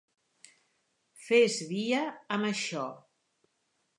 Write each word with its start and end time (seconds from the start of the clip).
Fes 1.25 1.59
via 1.73 2.01
amb 2.37 2.49
això. 2.49 2.89